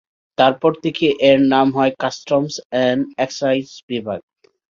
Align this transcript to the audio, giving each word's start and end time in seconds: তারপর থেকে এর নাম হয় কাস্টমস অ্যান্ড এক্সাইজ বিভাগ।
তারপর 0.37 0.71
থেকে 0.83 1.05
এর 1.29 1.39
নাম 1.53 1.67
হয় 1.77 1.93
কাস্টমস 2.01 2.53
অ্যান্ড 2.71 3.01
এক্সাইজ 3.17 3.65
বিভাগ। 3.89 4.19